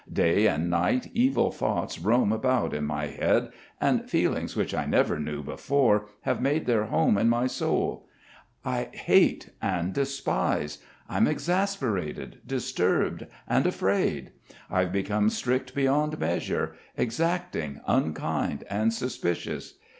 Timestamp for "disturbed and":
12.47-13.67